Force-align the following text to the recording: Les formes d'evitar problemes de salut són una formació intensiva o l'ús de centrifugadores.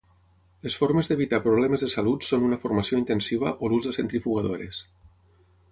Les 0.67 0.77
formes 0.83 1.11
d'evitar 1.11 1.39
problemes 1.43 1.83
de 1.85 1.89
salut 1.95 2.27
són 2.29 2.47
una 2.49 2.59
formació 2.65 3.01
intensiva 3.03 3.53
o 3.67 3.71
l'ús 3.75 3.87
de 3.91 3.95
centrifugadores. 3.99 4.81